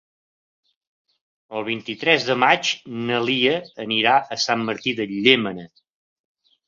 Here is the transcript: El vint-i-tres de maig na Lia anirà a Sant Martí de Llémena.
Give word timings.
El 1.59 1.67
vint-i-tres 1.67 2.25
de 2.29 2.37
maig 2.45 2.71
na 3.09 3.21
Lia 3.29 3.55
anirà 3.87 4.15
a 4.37 4.39
Sant 4.45 4.65
Martí 4.71 4.99
de 5.01 5.07
Llémena. 5.13 5.69